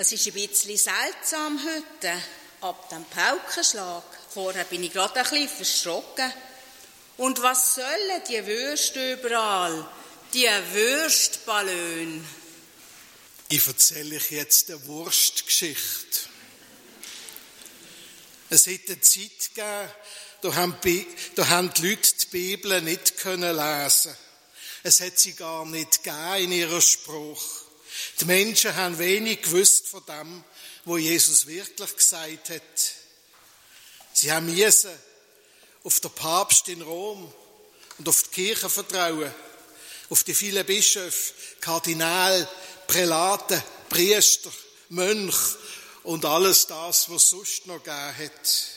[0.00, 2.22] Es ist ein bisschen seltsam heute,
[2.60, 4.04] ab dem Paukenschlag.
[4.32, 6.32] Vorher bin ich gerade ein bisschen verschrocken.
[7.16, 9.88] Und was sollen die Würste überall?
[10.32, 12.24] Die Würstballone.
[13.48, 16.28] Ich erzähle euch jetzt eine Wurstgeschichte.
[18.50, 19.92] Es hätte eine Zeit gegeben,
[20.42, 24.16] da haben, die Leute die Bibel nicht können lesen.
[24.84, 27.67] Es hat sie gar nicht gegeben in ihrer Spruch.
[28.20, 30.44] Die Menschen haben wenig gewusst von dem,
[30.84, 32.62] wo Jesus wirklich gesagt hat.
[34.12, 34.90] Sie haben müssen
[35.84, 37.32] auf den Papst in Rom
[37.98, 39.32] und auf die Kirche vertrauen,
[40.10, 42.48] auf die vielen Bischöfe, Kardinal,
[42.86, 44.50] Prälaten, Priester,
[44.88, 45.36] Mönch
[46.02, 48.68] und alles das, was es sonst noch gegeben hat.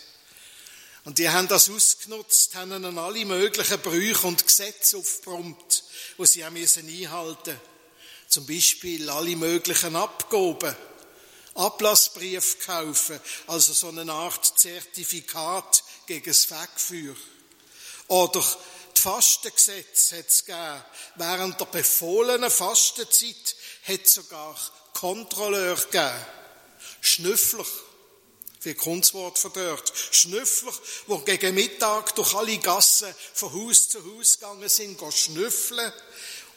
[1.04, 5.84] Und die haben das ausgenutzt, haben ihnen alle möglichen Brüche und Gesetze aufgebrummt,
[6.18, 7.60] die sie einhalten
[8.32, 10.74] Zum Beispiel alle möglichen Abgaben,
[11.56, 17.16] Ablassbrief kaufen, also so eine Art Zertifikat gegen das Wegfeuer.
[18.08, 18.42] Oder
[18.96, 20.82] die Fastengesetze hat es gegeben.
[21.16, 24.58] Während der befohlenen Fastenzeit hat es sogar
[24.94, 26.26] Kontrolleur gegeben.
[27.02, 27.66] Schnüffler
[28.64, 29.82] wie kommt das?
[30.12, 30.74] Schnüffler,
[31.08, 35.92] die gegen Mittag durch alle Gassen von Haus zu Haus gegangen sind, schnüffeln,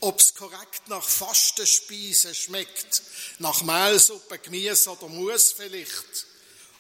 [0.05, 3.03] ob es korrekt nach Fastenspeisen schmeckt,
[3.39, 6.27] nach Mehlsuppe, Gemüse oder Mus vielleicht,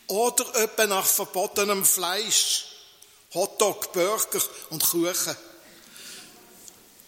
[0.08, 2.66] oder etwa nach verbotenem Fleisch,
[3.33, 5.36] Hotdog, Burger und Kuchen.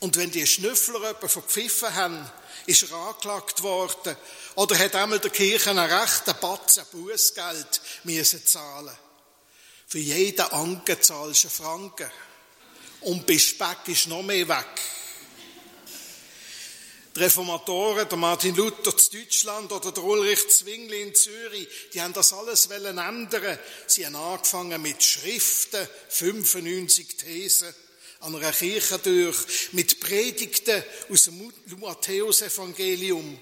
[0.01, 2.31] Und wenn die Schnüffler etwa verpfiffen haben,
[2.65, 4.17] ist er angeklagt worden
[4.55, 8.97] oder hat einmal der Kirche einen rechten Batzen Bußgeld müssen zahlen.
[9.87, 12.11] Für jeden Anke zahlst du Franken.
[13.03, 14.81] Und bis Speck ist noch mehr weg.
[17.17, 22.13] Die Reformatoren, der Martin Luther zu Deutschland oder der Ulrich Zwingli in Zürich, die haben
[22.13, 23.59] das alles ändern.
[23.87, 27.75] Sie haben angefangen mit Schriften, 95 Thesen
[28.21, 33.41] an einer Kirche durch, mit Predigten aus dem Matthäus-Evangelium.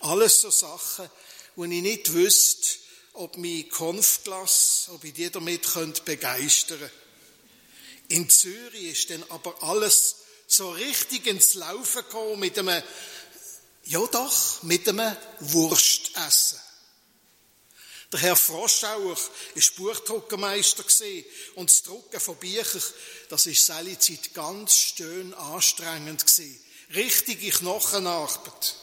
[0.00, 1.10] Alles so Sachen,
[1.56, 2.78] wo ich nicht wüsste,
[3.12, 5.68] ob mein Konfklasse, ob ich die damit
[6.06, 6.90] begeistern könnte.
[8.08, 10.19] In Zürich ist dann aber alles
[10.50, 12.82] so richtig ins Laufen gekommen mit einem,
[13.84, 16.58] ja doch, mit einem Wurstessen.
[18.12, 19.16] Der Herr Froschauer
[19.54, 20.82] ist Buchdruckermeister
[21.54, 22.82] und das Drucken von Büchern,
[23.28, 26.60] das ist seine Zeit ganz schön anstrengend gewesen.
[26.96, 28.74] Richtige Knochenarbeit.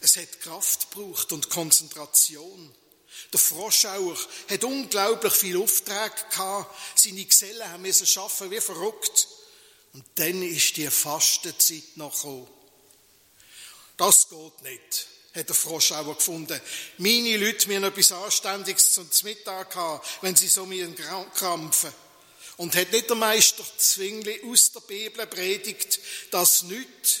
[0.00, 2.74] Es hat Kraft gebraucht und Konzentration.
[3.30, 4.16] Der Froschauer
[4.48, 6.74] hat unglaublich viel Aufträge gehabt.
[6.98, 9.28] Seine Gesellen haben müssen arbeiten wie verrückt.
[9.92, 12.48] Und dann ist die Fastenzeit noch gekommen.
[13.96, 16.60] Das geht nicht hat der Froschauer gefunden.
[16.98, 20.92] Meine Leute müssen etwas Anständiges zum Mittag haben, wenn sie so mir
[21.34, 21.92] krampfen.
[22.58, 27.20] Und hat nicht der Meister Zwingli aus der Bibel predigt, dass nichts,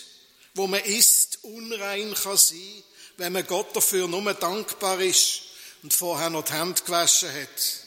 [0.54, 2.82] wo man isst, unrein kann sein,
[3.16, 5.42] wenn man Gott dafür nur dankbar ist
[5.82, 7.82] und vorher noch die Hände gewaschen hat.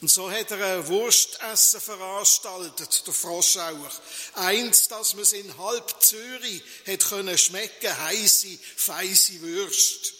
[0.00, 3.90] Und so hat er ein Wurstessen veranstaltet, der Froschauer.
[4.34, 10.12] Eins, dass man es in halb Zürich hat können schmecken, heisse, feise Würst.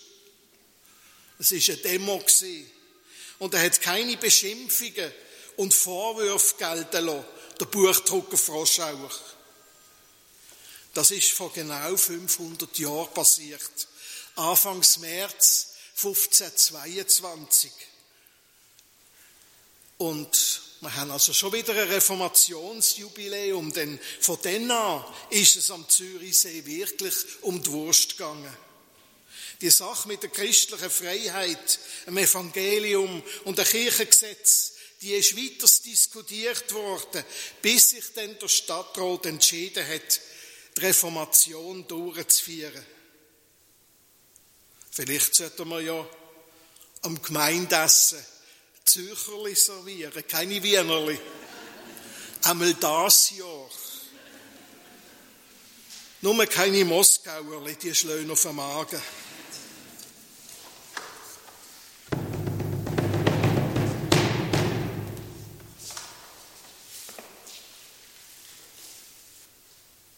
[1.39, 2.25] Es ist eine Demo.
[3.39, 5.13] Und er hat keine Beschimpfungen
[5.57, 7.25] und Vorwürfe gelten lassen,
[7.61, 9.11] der Buchdrucker Froschauer.
[10.95, 13.87] Das ist vor genau 500 Jahren passiert.
[14.35, 17.71] Anfangs März 1522.
[19.99, 25.89] Und wir haben also schon wieder ein Reformationsjubiläum, denn von dann an ist es am
[25.89, 28.57] Zürichsee wirklich um die Wurst gegangen.
[29.61, 36.73] Die Sache mit der christlichen Freiheit, dem Evangelium und dem Kirchengesetz, die ist weiter diskutiert
[36.73, 37.25] worden,
[37.61, 40.21] bis sich dann der Stadtrat entschieden hat,
[40.77, 42.87] die Reformation durchzuführen.
[44.93, 46.09] Vielleicht sollten wir ja
[47.03, 48.25] am Gemeindessen
[48.89, 51.19] Zürcherli servieren, keine Wienerli.
[52.45, 53.69] Einmal das Jahr.
[56.23, 59.03] Nur keine Moskauerli, die schlönen auf dem Magen.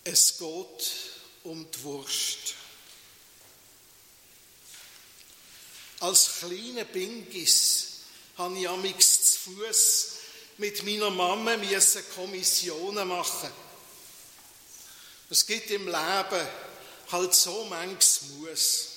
[0.04, 0.92] Es geht
[1.42, 2.54] um die Wurst.
[5.98, 7.99] Als kleine Bingis
[8.40, 10.06] habe ich amix zu Fuß
[10.56, 13.50] mit meiner Mama müssen Kommissionen machen.
[15.28, 16.48] Es gibt im Leben
[17.12, 18.88] halt so manches Muss.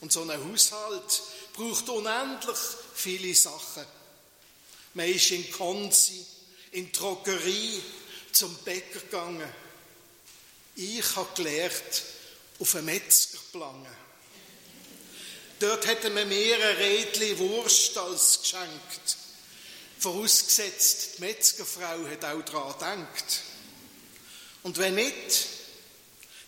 [0.00, 1.22] Und so ein Haushalt
[1.52, 2.56] braucht unendlich
[2.94, 3.84] viele Sachen.
[4.94, 6.24] Man ist in Konzi,
[6.72, 7.82] in die Drogerie,
[8.32, 9.52] zum Bäcker gegangen.
[10.76, 12.02] Ich habe gelernt,
[12.58, 14.09] auf einen Metzger planen.
[15.60, 19.16] Dort hätte man mir ein Rädchen Wurst als geschenkt.
[19.98, 23.42] Vorausgesetzt, die Metzgerfrau hat auch daran gedacht.
[24.62, 25.46] Und wenn nicht,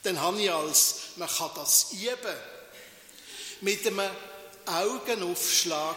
[0.05, 2.37] dann habe ich als, man kann das üben,
[3.61, 4.00] mit einem
[4.64, 5.97] Augenaufschlag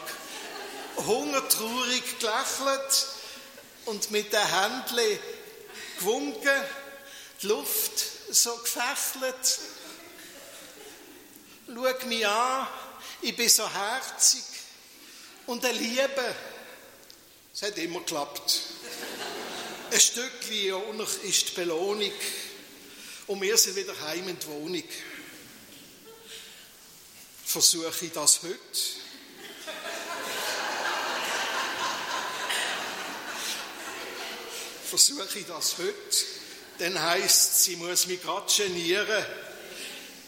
[0.97, 3.07] hungertraurig gelächelt
[3.85, 5.19] und mit den Händchen
[5.99, 6.63] gewunken,
[7.41, 9.59] die Luft so gefächelt.
[11.67, 12.67] Schau mich an,
[13.25, 14.43] ich bin so herzig
[15.47, 16.35] und eine Liebe.
[17.51, 18.61] Es hat immer geklappt.
[19.91, 22.11] Ein Stückchen ist die Belohnung
[23.25, 24.83] und wir sind wieder heim in die Wohnung.
[27.45, 28.59] Versuche ich das heute?
[34.87, 36.25] Versuche ich das heute?
[36.77, 39.25] Dann heisst sie muss mich gerade genieren,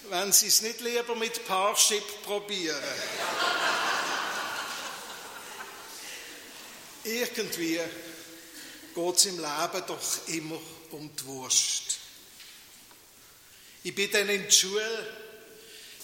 [0.09, 2.81] wenn sie es nicht lieber mit Parship probieren.
[7.03, 7.79] Irgendwie
[8.93, 10.59] geht es im Leben doch immer
[10.91, 11.99] um die Wurst.
[13.83, 15.15] Ich bin dann in der Schule,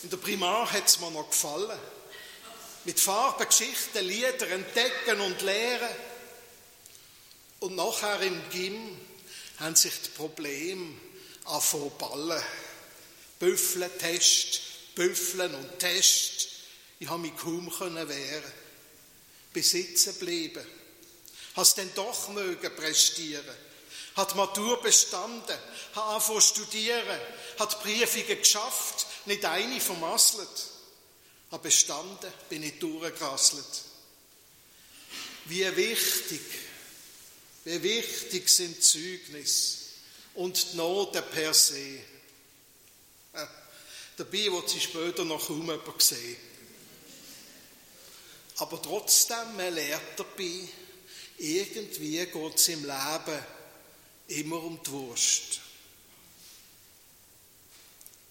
[0.03, 1.79] in der Primar hat es mir noch gefallen.
[2.85, 5.95] Mit Farben, Geschichten, Lieder entdecken und lehren.
[7.59, 8.97] Und nachher im Gym
[9.59, 10.93] haben sich die Probleme
[11.45, 12.43] angefangen
[13.43, 14.61] Büffeln, Test,
[14.95, 16.47] Büffeln und Test.
[16.99, 18.53] Ich habe mich kaum wehren.
[19.51, 20.65] Besitzen bleiben.
[21.55, 23.55] Hast denn doch mögen prestieren
[24.15, 25.57] hat Matur bestanden,
[25.95, 27.19] hat angefangen studieren,
[27.57, 30.49] hat Briefungen geschafft, nicht eine vermasselt,
[31.51, 33.65] hat bestanden, bin ich durchgerasselt.
[35.45, 36.41] Wie wichtig,
[37.65, 39.79] wie wichtig sind Zeugnis
[40.35, 42.12] und die Noten per se.
[44.17, 46.37] Dabei wird sie später noch kaum jemand sehen.
[48.57, 50.69] Aber trotzdem, man lernt dabei,
[51.37, 53.43] irgendwie geht es im Leben
[54.27, 55.59] immer um die Wurst.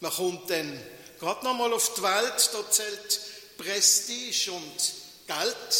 [0.00, 0.80] Man kommt dann
[1.18, 3.20] gerade noch mal auf die Welt, da zählt
[3.58, 4.94] Prestige und
[5.26, 5.74] Geld.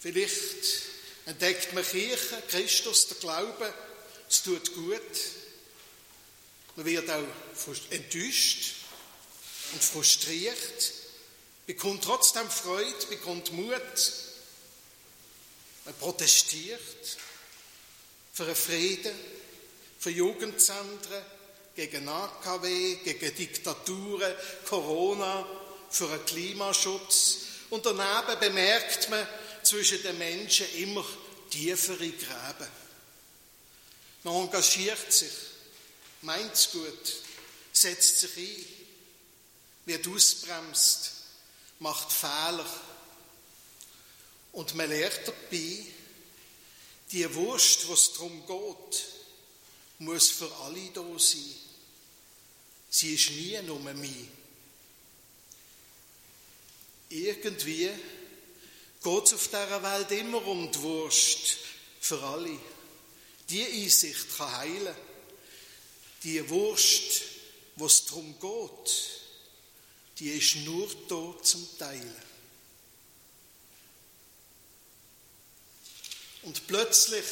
[0.00, 0.82] Vielleicht
[1.26, 3.74] entdeckt man Kirche, Christus, der Glaube,
[4.28, 5.02] es tut gut.
[6.78, 7.24] Man wird auch
[7.90, 8.74] enttäuscht
[9.72, 10.92] und frustriert,
[11.66, 14.12] bekommt trotzdem Freude, bekommt Mut,
[15.84, 17.18] man protestiert
[18.32, 19.12] für einen Frieden,
[19.98, 21.20] für Jugendzentren,
[21.74, 24.32] gegen AKW, gegen Diktaturen,
[24.64, 25.48] Corona,
[25.90, 27.38] für einen Klimaschutz.
[27.70, 29.26] Und daneben bemerkt man
[29.64, 31.04] zwischen den Menschen immer
[31.50, 32.70] tiefere Gräben.
[34.22, 35.32] Man engagiert sich,
[36.22, 37.16] meint es gut,
[37.72, 38.64] setzt sich ein,
[39.86, 41.12] wird ausbremst,
[41.78, 42.66] macht Fehler.
[44.52, 45.84] Und man lernt dabei,
[47.12, 49.04] die Wurst, was darum geht,
[49.98, 51.54] muss für alle da sein.
[52.90, 54.28] Sie ist nie nur mir.
[57.10, 57.90] Irgendwie
[59.02, 61.56] geht es auf dieser Welt immer um die Wurst
[62.00, 62.58] für alle.
[63.48, 64.94] Die Einsicht kann heilen.
[66.24, 67.22] Die Wurst,
[67.76, 68.94] was darum geht,
[70.18, 72.22] die ist nur da zum Teilen.
[76.42, 77.24] Und plötzlich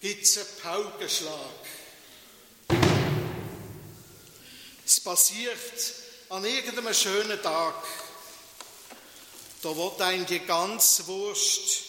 [0.00, 1.54] gibt es einen Paukenschlag.
[4.84, 5.94] Es passiert
[6.30, 7.74] an irgendeinem schönen Tag.
[9.62, 11.82] Da wird ein die ganze Wurst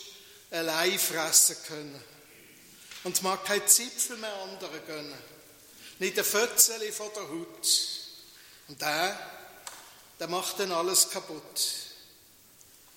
[0.51, 2.03] allein fressen können.
[3.03, 5.17] Und mag kein Zipfel mehr anderen gönnen.
[6.01, 7.70] Nicht ein Fötzeli von der Haut.
[8.67, 9.31] Und der,
[10.20, 11.62] der macht dann alles kaputt.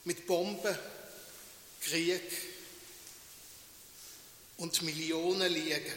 [0.04, 0.78] Mit Bomben,
[1.82, 2.22] Krieg,
[4.56, 5.92] und Millionen liegen.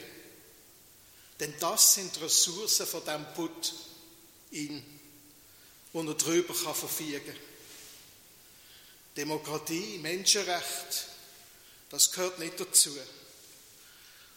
[1.40, 3.74] Denn das sind Ressourcen von dem Put
[4.52, 4.84] in,
[5.94, 7.38] wo er drüber kann verfügen.
[9.16, 11.08] Demokratie, Menschenrecht,
[11.90, 12.92] das gehört nicht dazu.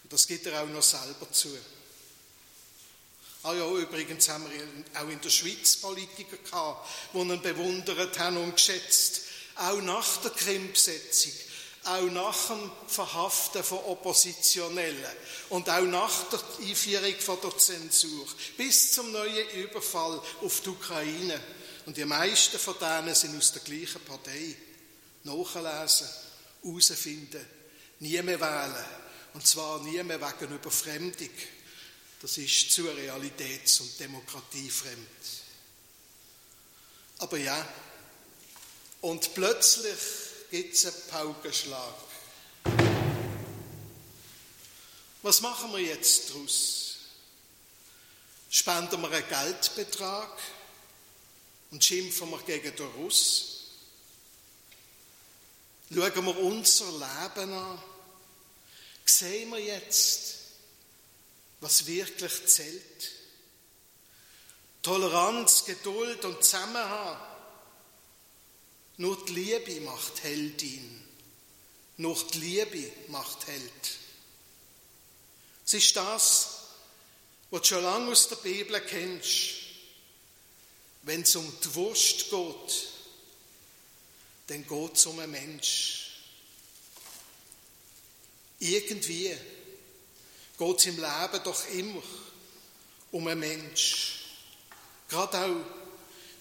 [0.05, 1.59] Und das gibt er auch noch selber zu.
[3.43, 8.37] Ah ja, übrigens haben wir auch in der Schweiz Politiker gehabt, die ihn bewundert haben
[8.37, 9.23] und geschätzt.
[9.57, 11.33] Auch nach der Krimbesetzung
[11.85, 15.13] auch nach dem Verhaften von Oppositionellen
[15.49, 21.41] und auch nach der Einführung von der Zensur bis zum neuen Überfall auf die Ukraine
[21.87, 24.57] und die meisten von denen sind aus der gleichen Partei.
[25.25, 26.09] Nachlesen,
[26.63, 27.47] herausfinden,
[28.01, 28.85] nie mehr wählen.
[29.33, 31.31] Und zwar nie mehr wegen Überfremdung.
[32.21, 35.09] Das ist zu realitäts- und demokratiefremd.
[37.19, 37.67] Aber ja,
[39.01, 39.99] und plötzlich
[40.51, 41.95] gibt es einen Paukenschlag.
[45.23, 46.97] Was machen wir jetzt daraus?
[48.51, 50.39] Spenden wir einen Geldbetrag
[51.71, 53.51] und schimpfen wir gegen den Russ?
[55.93, 57.83] Schauen wir unser Leben an?
[59.05, 60.40] Sehen wir jetzt,
[61.61, 63.11] was wirklich zählt?
[64.83, 67.21] Toleranz, Geduld und Zusammenhang.
[68.97, 71.07] Nur die Liebe macht Heldin.
[71.99, 73.99] Nur die Liebe macht Held.
[75.67, 76.49] Es ist das,
[77.51, 79.61] was du schon lange aus der Bibel kennst.
[81.03, 82.89] Wenn es um die Wurst geht,
[84.47, 86.11] dann geht es um einen Mensch.
[88.59, 89.35] Irgendwie
[90.61, 92.03] geht es im Leben doch immer
[93.13, 94.25] um einen Mensch.
[95.09, 95.65] Gerade auch,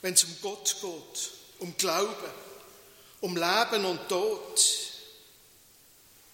[0.01, 2.31] wenn es um Gott geht, um Glauben,
[3.21, 4.61] um Leben und Tod.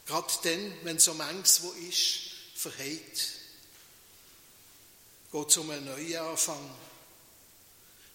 [0.08, 3.32] Gerade dann, wenn so manches wo ist, verhält.
[5.32, 6.76] Geht es um einen Neuanfang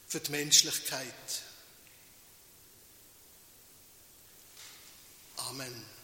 [0.08, 1.14] für die Menschlichkeit.
[5.36, 5.99] Amen.